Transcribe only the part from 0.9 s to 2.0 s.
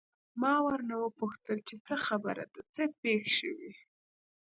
وپوښتل چې څه